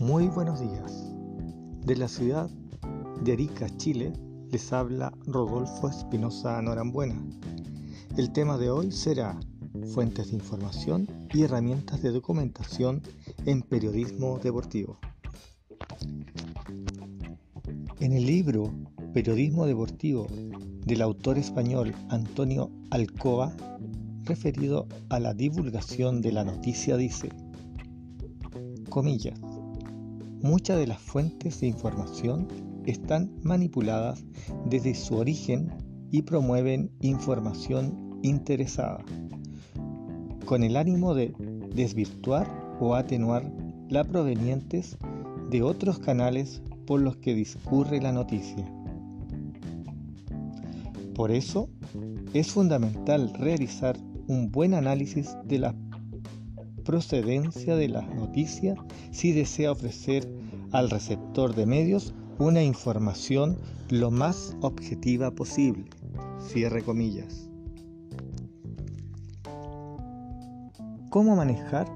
[0.00, 1.12] Muy buenos días.
[1.84, 2.48] De la ciudad
[3.22, 4.14] de Arica, Chile,
[4.50, 7.22] les habla Rodolfo Espinosa Norambuena.
[8.16, 9.38] El tema de hoy será
[9.92, 13.02] fuentes de información y herramientas de documentación
[13.44, 14.98] en periodismo deportivo.
[17.98, 18.72] En el libro
[19.12, 20.28] Periodismo Deportivo
[20.86, 23.54] del autor español Antonio Alcoba,
[24.24, 27.28] referido a la divulgación de la noticia, dice,
[28.88, 29.38] comillas,
[30.42, 32.48] muchas de las fuentes de información
[32.86, 34.24] están manipuladas
[34.66, 35.72] desde su origen
[36.10, 39.04] y promueven información interesada,
[40.46, 41.32] con el ánimo de
[41.74, 43.50] desvirtuar o atenuar
[43.88, 44.96] las provenientes
[45.50, 48.64] de otros canales por los que discurre la noticia.
[51.14, 51.68] Por eso,
[52.32, 55.74] es fundamental realizar un buen análisis de la
[56.90, 58.74] procedencia de la noticia
[59.12, 60.28] si desea ofrecer
[60.72, 63.58] al receptor de medios una información
[63.90, 65.84] lo más objetiva posible.
[66.40, 67.48] Cierre comillas.
[71.10, 71.86] ¿Cómo manejar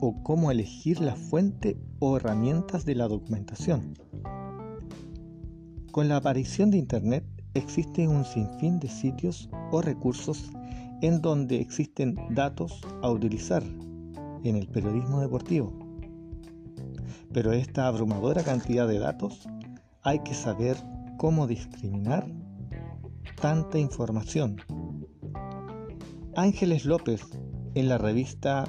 [0.00, 3.94] o cómo elegir la fuente o herramientas de la documentación?
[5.90, 10.52] Con la aparición de Internet existe un sinfín de sitios o recursos
[11.02, 13.64] en donde existen datos a utilizar
[14.44, 15.72] en el periodismo deportivo.
[17.32, 19.48] Pero esta abrumadora cantidad de datos
[20.02, 20.76] hay que saber
[21.18, 22.26] cómo discriminar
[23.40, 24.56] tanta información.
[26.36, 27.22] Ángeles López,
[27.74, 28.64] en la revista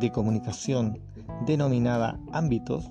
[0.00, 0.98] de comunicación
[1.46, 2.88] denominada Ámbitos,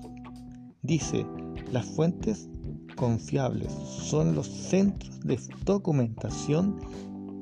[0.82, 1.26] dice,
[1.72, 2.48] las fuentes
[2.96, 6.78] confiables son los centros de documentación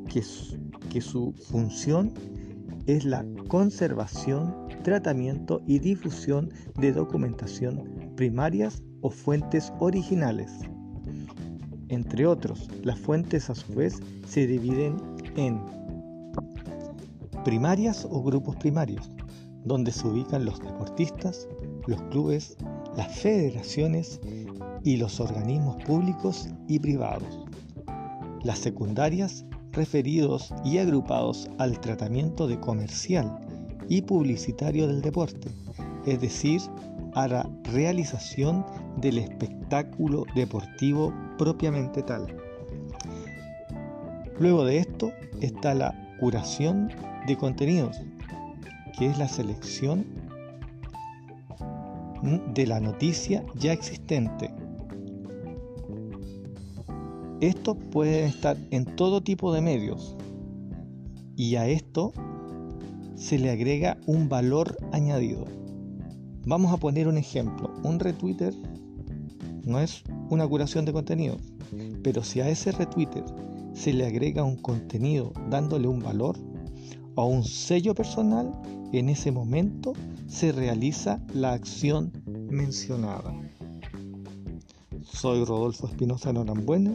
[0.08, 0.22] que,
[0.90, 2.12] que su función
[2.86, 10.50] es la conservación, tratamiento y difusión de documentación primarias o fuentes originales.
[11.88, 14.96] Entre otros, las fuentes a su vez se dividen
[15.36, 15.60] en
[17.44, 19.10] primarias o grupos primarios,
[19.64, 21.48] donde se ubican los deportistas,
[21.86, 22.56] los clubes,
[22.96, 24.20] las federaciones
[24.84, 27.44] y los organismos públicos y privados.
[28.44, 33.38] Las secundarias referidos y agrupados al tratamiento de comercial
[33.88, 35.50] y publicitario del deporte,
[36.06, 36.60] es decir,
[37.14, 38.64] a la realización
[38.96, 42.26] del espectáculo deportivo propiamente tal.
[44.38, 46.90] Luego de esto está la curación
[47.26, 48.00] de contenidos,
[48.98, 50.06] que es la selección
[52.54, 54.50] de la noticia ya existente
[57.40, 60.14] esto puede estar en todo tipo de medios
[61.36, 62.12] y a esto
[63.16, 65.46] se le agrega un valor añadido.
[66.46, 67.72] Vamos a poner un ejemplo.
[67.82, 68.54] Un retweeter
[69.64, 71.38] no es una curación de contenido,
[72.02, 73.24] pero si a ese retweeter
[73.72, 76.36] se le agrega un contenido dándole un valor
[77.14, 78.52] o un sello personal,
[78.92, 79.94] en ese momento
[80.26, 82.12] se realiza la acción
[82.50, 83.34] mencionada.
[85.02, 86.94] Soy Rodolfo Espinosa Norambuena